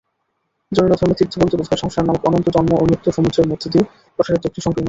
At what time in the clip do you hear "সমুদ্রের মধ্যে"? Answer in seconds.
3.17-3.67